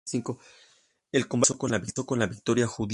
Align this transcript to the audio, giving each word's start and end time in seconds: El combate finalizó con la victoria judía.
El 1.11 1.27
combate 1.27 1.53
finalizó 1.59 2.05
con 2.07 2.17
la 2.19 2.25
victoria 2.25 2.65
judía. 2.65 2.87